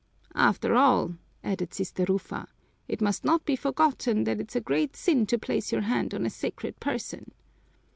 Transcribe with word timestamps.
"After 0.33 0.73
all," 0.73 1.13
added 1.43 1.75
Sister 1.75 2.05
Rufa, 2.09 2.47
"it 2.87 3.01
must 3.01 3.23
not 3.23 3.45
be 3.45 3.55
forgotten 3.55 4.23
that 4.23 4.39
it's 4.41 4.55
a 4.55 4.59
great 4.59 4.95
sin 4.95 5.27
to 5.27 5.37
place 5.37 5.71
your 5.71 5.81
hand 5.81 6.15
on 6.15 6.25
a 6.25 6.29
sacred 6.31 6.79
person." 6.79 7.31